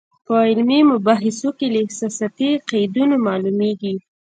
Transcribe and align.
په 0.25 0.33
علمي 0.47 0.79
مباحثو 0.91 1.49
کې 1.57 1.67
له 1.73 1.79
احساساتي 1.85 2.49
قیدونو 2.69 3.15
معلومېږي. 3.27 3.95